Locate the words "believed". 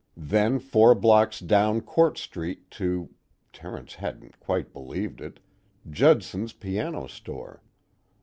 4.73-5.21